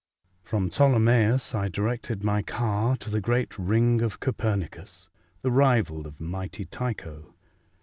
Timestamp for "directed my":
1.67-2.41